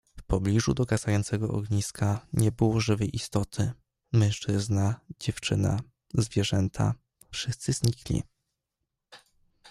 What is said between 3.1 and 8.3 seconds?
istoty: mężczyzna, dziewczyna, zwierzęta wszyscy znikli."